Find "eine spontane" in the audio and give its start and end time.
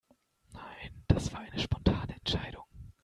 1.41-2.13